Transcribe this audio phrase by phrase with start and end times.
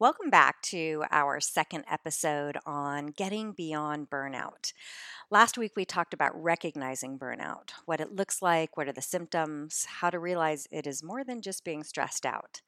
[0.00, 4.72] Welcome back to our second episode on getting beyond burnout.
[5.30, 9.84] Last week we talked about recognizing burnout, what it looks like, what are the symptoms,
[9.84, 12.62] how to realize it is more than just being stressed out.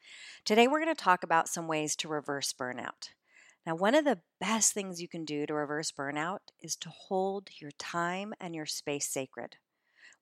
[0.44, 3.08] Today we're going to talk about some ways to reverse burnout.
[3.64, 7.48] Now, one of the best things you can do to reverse burnout is to hold
[7.58, 9.56] your time and your space sacred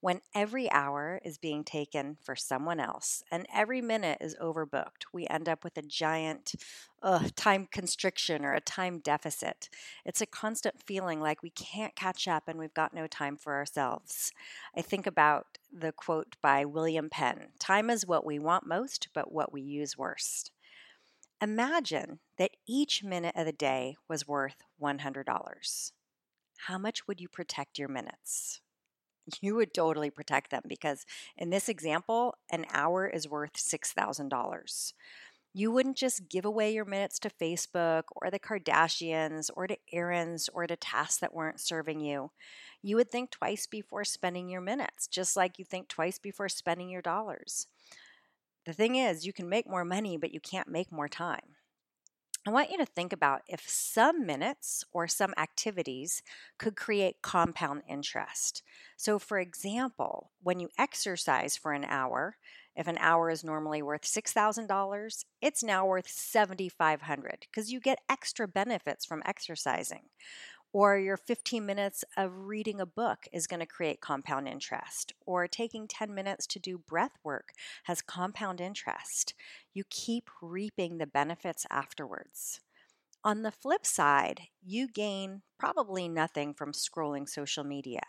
[0.01, 5.27] when every hour is being taken for someone else and every minute is overbooked, we
[5.27, 6.55] end up with a giant
[7.03, 9.69] uh, time constriction or a time deficit.
[10.05, 13.55] It's a constant feeling like we can't catch up and we've got no time for
[13.55, 14.33] ourselves.
[14.77, 19.33] I think about the quote by William Penn Time is what we want most, but
[19.33, 20.51] what we use worst.
[21.43, 25.93] Imagine that each minute of the day was worth $100.
[26.67, 28.61] How much would you protect your minutes?
[29.41, 31.05] You would totally protect them because
[31.37, 34.93] in this example, an hour is worth $6,000.
[35.53, 40.49] You wouldn't just give away your minutes to Facebook or the Kardashians or to errands
[40.53, 42.31] or to tasks that weren't serving you.
[42.83, 46.89] You would think twice before spending your minutes, just like you think twice before spending
[46.89, 47.67] your dollars.
[48.65, 51.57] The thing is, you can make more money, but you can't make more time.
[52.47, 56.23] I want you to think about if some minutes or some activities
[56.59, 58.63] could create compound interest.
[58.97, 62.37] So, for example, when you exercise for an hour,
[62.75, 68.49] if an hour is normally worth $6,000, it's now worth $7,500 because you get extra
[68.49, 70.09] benefits from exercising
[70.73, 75.49] or your 15 minutes of reading a book is going to create compound interest, or
[75.49, 77.53] taking 10 minutes to do breath work
[77.85, 79.35] has compound interest.
[79.75, 82.61] You keep reaping the benefits afterwards.
[83.23, 88.01] On the flip side, you gain probably nothing from scrolling social media.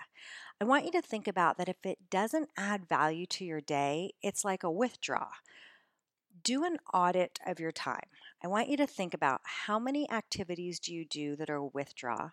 [0.62, 4.12] I want you to think about that if it doesn't add value to your day,
[4.22, 5.28] it's like a withdraw.
[6.44, 8.08] Do an audit of your time.
[8.44, 12.32] I want you to think about how many activities do you do that are withdraw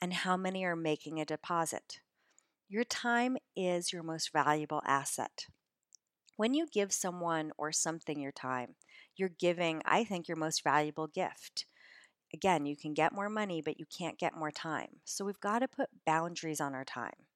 [0.00, 2.00] and how many are making a deposit.
[2.68, 5.46] Your time is your most valuable asset.
[6.36, 8.76] When you give someone or something your time,
[9.16, 11.66] you're giving, I think, your most valuable gift.
[12.32, 15.00] Again, you can get more money, but you can't get more time.
[15.04, 17.26] So we've got to put boundaries on our time.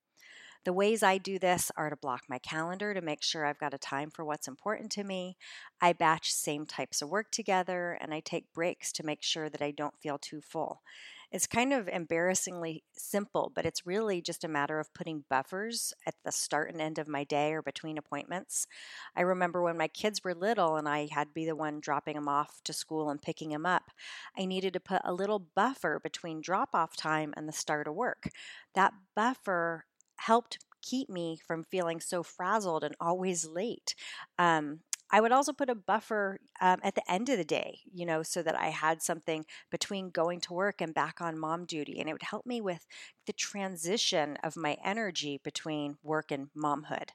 [0.64, 3.74] The ways I do this are to block my calendar to make sure I've got
[3.74, 5.36] a time for what's important to me.
[5.78, 9.60] I batch same types of work together and I take breaks to make sure that
[9.60, 10.80] I don't feel too full.
[11.30, 16.14] It's kind of embarrassingly simple, but it's really just a matter of putting buffers at
[16.24, 18.66] the start and end of my day or between appointments.
[19.16, 22.14] I remember when my kids were little and I had to be the one dropping
[22.14, 23.90] them off to school and picking them up,
[24.38, 27.94] I needed to put a little buffer between drop off time and the start of
[27.94, 28.30] work.
[28.74, 29.86] That buffer
[30.16, 33.94] helped keep me from feeling so frazzled and always late.
[34.38, 34.80] Um,
[35.10, 38.24] I would also put a buffer um, at the end of the day, you know,
[38.24, 42.00] so that I had something between going to work and back on mom duty.
[42.00, 42.84] And it would help me with
[43.26, 47.10] the transition of my energy between work and momhood.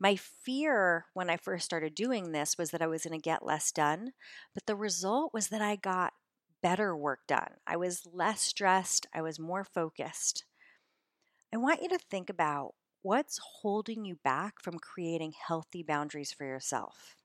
[0.00, 3.44] My fear when I first started doing this was that I was going to get
[3.44, 4.12] less done,
[4.54, 6.14] but the result was that I got
[6.62, 7.56] better work done.
[7.66, 10.45] I was less stressed, I was more focused.
[11.52, 16.44] I want you to think about what's holding you back from creating healthy boundaries for
[16.44, 17.16] yourself.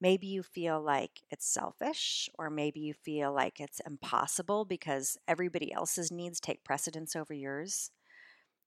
[0.00, 5.72] Maybe you feel like it's selfish, or maybe you feel like it's impossible because everybody
[5.72, 7.90] else's needs take precedence over yours.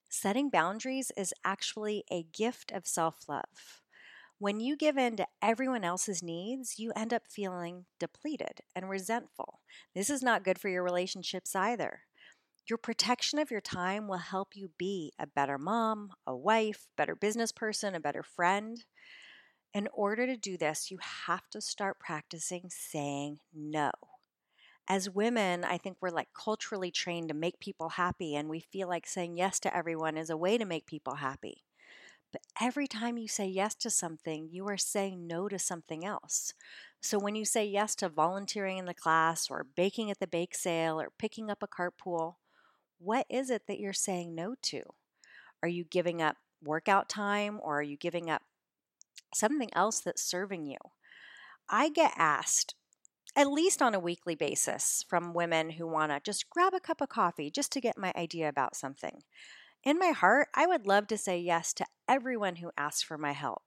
[0.10, 3.82] Setting boundaries is actually a gift of self love.
[4.40, 9.62] When you give in to everyone else's needs, you end up feeling depleted and resentful.
[9.96, 12.04] This is not good for your relationships either.
[12.70, 17.14] Your protection of your time will help you be a better mom, a wife, better
[17.14, 18.86] business person, a better friend.
[19.74, 20.98] In order to do this, you
[21.28, 23.92] have to start practicing saying no.
[24.88, 28.88] As women, I think we're like culturally trained to make people happy, and we feel
[28.88, 31.64] like saying yes to everyone is a way to make people happy.
[32.32, 36.54] But every time you say yes to something, you are saying no to something else.
[37.02, 40.56] So when you say yes to volunteering in the class, or baking at the bake
[40.56, 42.36] sale, or picking up a carpool,
[43.04, 44.82] what is it that you're saying no to?
[45.62, 48.42] Are you giving up workout time or are you giving up
[49.34, 50.78] something else that's serving you?
[51.70, 52.76] I get asked
[53.36, 57.02] at least on a weekly basis from women who want to just grab a cup
[57.02, 59.24] of coffee just to get my idea about something.
[59.84, 63.32] In my heart, I would love to say yes to everyone who asks for my
[63.32, 63.64] help.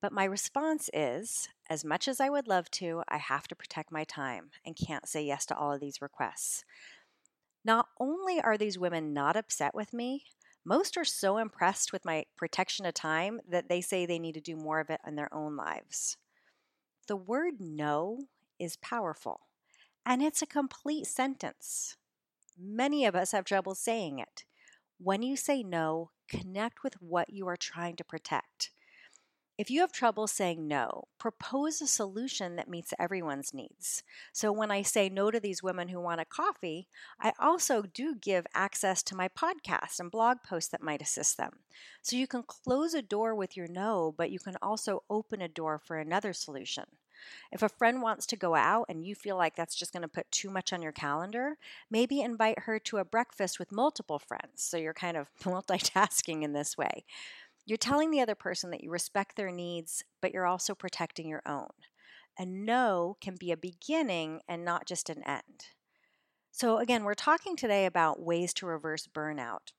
[0.00, 3.92] But my response is as much as I would love to, I have to protect
[3.92, 6.64] my time and can't say yes to all of these requests.
[7.64, 10.24] Not only are these women not upset with me,
[10.64, 14.40] most are so impressed with my protection of time that they say they need to
[14.40, 16.16] do more of it in their own lives.
[17.06, 18.26] The word no
[18.58, 19.40] is powerful.
[20.04, 21.96] And it's a complete sentence.
[22.58, 24.44] Many of us have trouble saying it.
[24.98, 28.70] When you say no, connect with what you are trying to protect.
[29.58, 34.04] If you have trouble saying no, propose a solution that meets everyone's needs.
[34.32, 36.86] So when I say no to these women who want a coffee,
[37.20, 41.54] I also do give access to my podcast and blog posts that might assist them.
[42.02, 45.48] So you can close a door with your no, but you can also open a
[45.48, 46.84] door for another solution.
[47.50, 50.08] If a friend wants to go out and you feel like that's just going to
[50.08, 51.56] put too much on your calendar,
[51.90, 54.62] maybe invite her to a breakfast with multiple friends.
[54.62, 57.04] So you're kind of multitasking in this way.
[57.68, 61.42] You're telling the other person that you respect their needs, but you're also protecting your
[61.44, 61.68] own.
[62.38, 65.66] A no can be a beginning and not just an end.
[66.50, 69.72] So, again, we're talking today about ways to reverse burnout.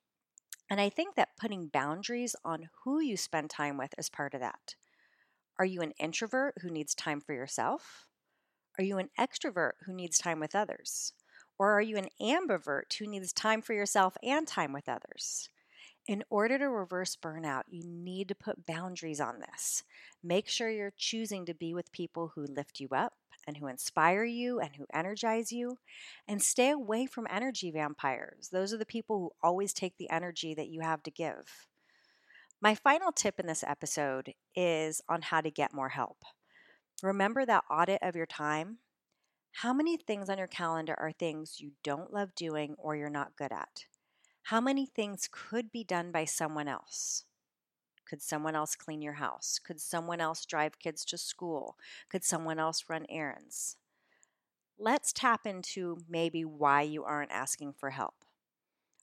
[0.69, 4.39] And I think that putting boundaries on who you spend time with is part of
[4.41, 4.75] that.
[5.57, 8.05] Are you an introvert who needs time for yourself?
[8.77, 11.13] Are you an extrovert who needs time with others?
[11.57, 15.49] Or are you an ambivert who needs time for yourself and time with others?
[16.09, 19.83] In order to reverse burnout, you need to put boundaries on this.
[20.23, 23.13] Make sure you're choosing to be with people who lift you up
[23.45, 25.77] and who inspire you and who energize you.
[26.27, 28.49] And stay away from energy vampires.
[28.51, 31.67] Those are the people who always take the energy that you have to give.
[32.59, 36.23] My final tip in this episode is on how to get more help.
[37.03, 38.79] Remember that audit of your time?
[39.51, 43.35] How many things on your calendar are things you don't love doing or you're not
[43.37, 43.85] good at?
[44.43, 47.25] How many things could be done by someone else?
[48.05, 49.59] Could someone else clean your house?
[49.63, 51.77] Could someone else drive kids to school?
[52.09, 53.77] Could someone else run errands?
[54.79, 58.25] Let's tap into maybe why you aren't asking for help.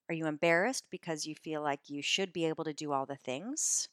[0.09, 3.17] Are you embarrassed because you feel like you should be able to do all the
[3.17, 3.89] things?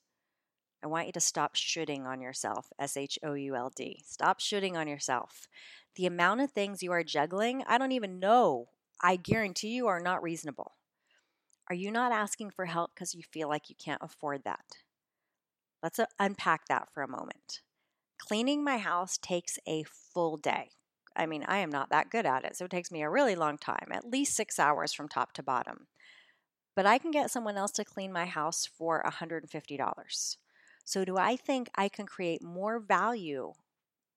[0.83, 4.01] I want you to stop shooting on yourself, S H O U L D.
[4.05, 5.47] Stop shooting on yourself.
[5.95, 8.69] The amount of things you are juggling, I don't even know,
[9.01, 10.73] I guarantee you are not reasonable.
[11.69, 14.65] Are you not asking for help because you feel like you can't afford that?
[15.81, 17.61] Let's uh, unpack that for a moment.
[18.17, 20.69] Cleaning my house takes a full day.
[21.15, 23.35] I mean, I am not that good at it, so it takes me a really
[23.35, 25.87] long time, at least six hours from top to bottom.
[26.75, 30.37] But I can get someone else to clean my house for $150.
[30.85, 33.53] So, do I think I can create more value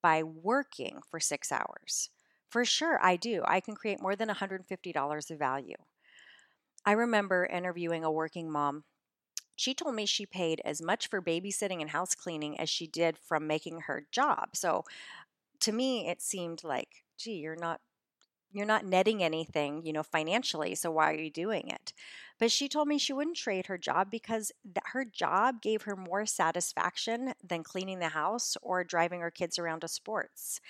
[0.02, 2.10] by working for six hours?
[2.48, 3.42] For sure, I do.
[3.46, 5.76] I can create more than $150 of value.
[6.86, 8.84] I remember interviewing a working mom.
[9.56, 13.18] She told me she paid as much for babysitting and house cleaning as she did
[13.18, 14.50] from making her job.
[14.56, 14.84] So
[15.60, 17.80] to me, it seemed like, gee, you're not
[18.52, 21.92] you're not netting anything, you know, financially, so why are you doing it?
[22.38, 25.96] But she told me she wouldn't trade her job because th- her job gave her
[25.96, 30.60] more satisfaction than cleaning the house or driving her kids around to sports.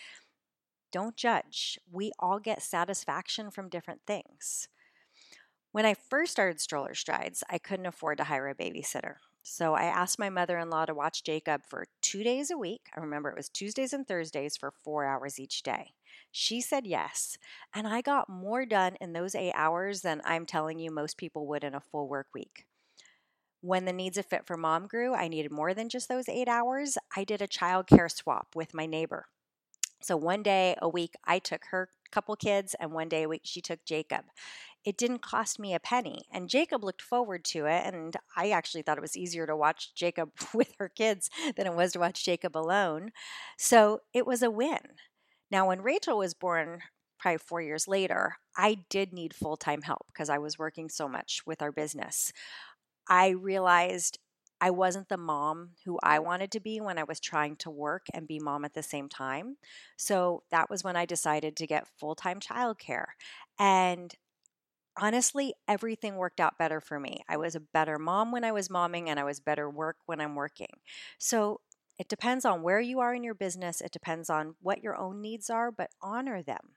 [0.91, 1.79] Don't judge.
[1.91, 4.67] We all get satisfaction from different things.
[5.76, 9.17] When I first started Stroller Strides, I couldn't afford to hire a babysitter.
[9.43, 12.88] So I asked my mother in law to watch Jacob for two days a week.
[12.96, 15.93] I remember it was Tuesdays and Thursdays for four hours each day.
[16.32, 17.37] She said yes,
[17.75, 21.46] and I got more done in those eight hours than I'm telling you most people
[21.49, 22.64] would in a full work week.
[23.61, 26.49] When the needs of Fit for Mom grew, I needed more than just those eight
[26.49, 26.96] hours.
[27.14, 29.26] I did a child care swap with my neighbor.
[30.00, 33.43] So one day a week, I took her couple kids, and one day a week,
[33.44, 34.24] she took Jacob
[34.86, 36.22] it didn't cost me a penny.
[36.32, 37.93] And Jacob looked forward to it.
[37.93, 41.74] And I actually thought it was easier to watch Jacob with her kids than it
[41.74, 43.10] was to watch Jacob alone.
[43.58, 44.78] So it was a win.
[45.50, 46.82] Now, when Rachel was born,
[47.19, 51.08] probably four years later, I did need full time help because I was working so
[51.08, 52.32] much with our business.
[53.08, 54.19] I realized
[54.60, 58.06] I wasn't the mom who I wanted to be when I was trying to work
[58.14, 59.56] and be mom at the same time.
[59.96, 63.06] So that was when I decided to get full time childcare.
[63.58, 64.14] And
[65.00, 67.22] honestly, everything worked out better for me.
[67.29, 70.20] I was a better mom when I was momming, and I was better work when
[70.20, 70.81] I'm working.
[71.19, 71.60] So
[71.98, 75.20] it depends on where you are in your business, it depends on what your own
[75.22, 76.76] needs are, but honor them.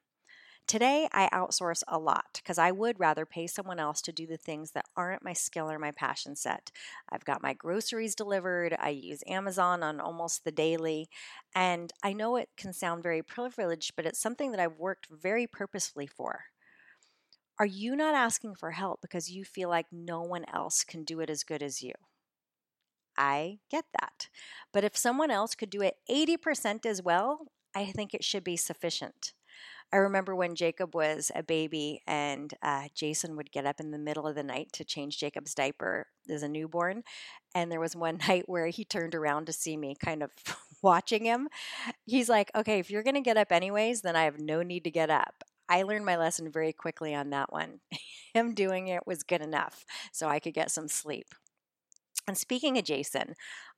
[0.68, 4.38] Today, I outsource a lot because I would rather pay someone else to do the
[4.38, 6.72] things that aren't my skill or my passion set.
[7.10, 11.10] I've got my groceries delivered, I use Amazon on almost the daily,
[11.56, 15.48] and I know it can sound very privileged, but it's something that I've worked very
[15.48, 16.46] purposefully for.
[17.60, 21.20] Are you not asking for help because you feel like no one else can do
[21.20, 21.94] it as good as you?
[23.18, 24.30] I get that.
[24.72, 28.58] But if someone else could do it 80% as well, I think it should be
[28.58, 29.34] sufficient.
[29.94, 34.00] I remember when Jacob was a baby and uh, Jason would get up in the
[34.00, 37.04] middle of the night to change Jacob's diaper as a newborn.
[37.56, 40.32] And there was one night where he turned around to see me kind of
[40.84, 41.50] watching him.
[42.06, 44.86] He's like, okay, if you're going to get up anyways, then I have no need
[44.86, 45.44] to get up.
[45.70, 47.80] I learned my lesson very quickly on that one.
[48.34, 51.34] Him doing it was good enough so I could get some sleep.
[52.30, 53.34] And speaking of Jason,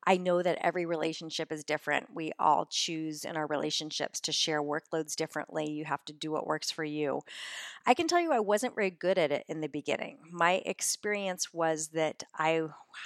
[0.05, 2.13] I know that every relationship is different.
[2.13, 5.71] We all choose in our relationships to share workloads differently.
[5.71, 7.21] You have to do what works for you.
[7.85, 10.17] I can tell you I wasn't very good at it in the beginning.
[10.29, 12.59] My experience was that I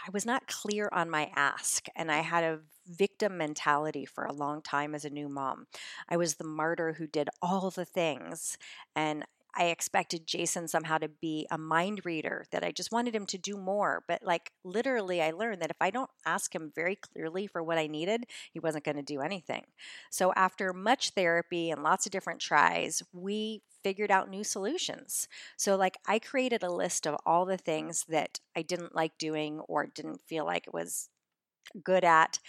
[0.08, 4.34] I was not clear on my ask and I had a victim mentality for a
[4.34, 5.68] long time as a new mom.
[6.10, 8.58] I was the martyr who did all the things
[8.96, 9.26] and
[9.56, 13.38] I expected Jason somehow to be a mind reader, that I just wanted him to
[13.38, 14.04] do more.
[14.08, 17.78] But like literally, I learned that if I don't ask him very clearly for what
[17.78, 19.64] I needed, he wasn't going to do anything.
[20.12, 25.28] So after much therapy and lots of different tries, we figured out new solutions.
[25.58, 29.60] So, like, I created a list of all the things that I didn't like doing
[29.62, 31.10] or didn't feel like it was
[31.84, 32.40] good at.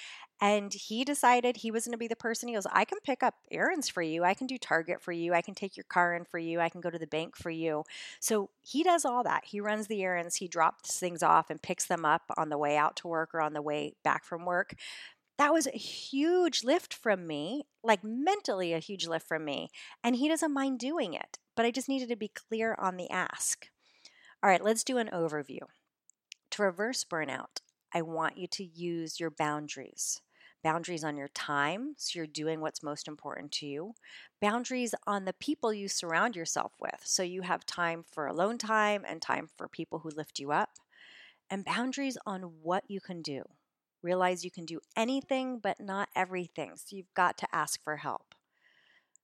[0.41, 2.49] And he decided he was going to be the person.
[2.49, 4.23] He goes, I can pick up errands for you.
[4.23, 5.33] I can do Target for you.
[5.33, 6.61] I can take your car in for you.
[6.61, 7.85] I can go to the bank for you.
[8.21, 9.47] So he does all that.
[9.47, 10.37] He runs the errands.
[10.37, 13.41] He drops things off and picks them up on the way out to work or
[13.41, 14.75] on the way back from work.
[15.39, 19.71] That was a huge lift from me, like mentally a huge lift from me.
[20.05, 21.39] And he doesn't mind doing it.
[21.55, 23.69] But I just needed to be clear on the ask.
[24.43, 25.61] All right, let's do an overview.
[26.51, 27.61] To reverse burnout,
[27.97, 30.21] I want you to use your boundaries
[30.63, 33.95] boundaries on your time, so you're doing what's most important to you,
[34.43, 39.05] boundaries on the people you surround yourself with, so you have time for alone time
[39.07, 40.71] and time for people who lift you up,
[41.49, 43.45] and boundaries on what you can do.
[44.03, 48.35] Realize you can do anything, but not everything, so you've got to ask for help.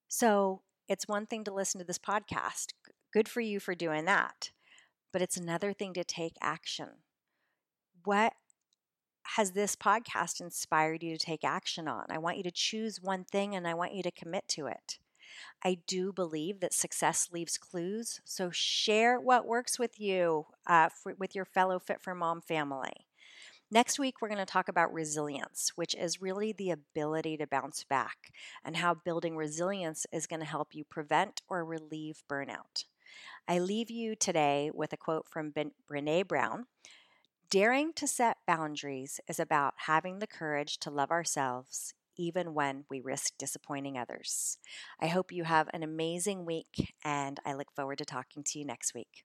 [0.09, 2.69] So it's one thing to listen to this podcast.
[3.13, 4.53] Good for you for doing that.
[5.13, 6.89] But it's another thing to take action.
[8.05, 8.33] What
[9.23, 12.07] has this podcast inspired you to take action on?
[12.11, 14.99] I want you to choose one thing and I want you to commit to it.
[15.65, 21.15] I do believe that success leaves clues, so share what works with you, uh, for,
[21.15, 22.93] with your fellow Fit for Mom family.
[23.71, 27.85] Next week, we're going to talk about resilience, which is really the ability to bounce
[27.85, 28.31] back,
[28.63, 32.85] and how building resilience is going to help you prevent or relieve burnout.
[33.49, 36.67] I leave you today with a quote from ben- Brene Brown
[37.51, 43.01] Daring to set boundaries is about having the courage to love ourselves even when we
[43.01, 44.59] risk disappointing others.
[45.01, 48.65] I hope you have an amazing week, and I look forward to talking to you
[48.65, 49.25] next week.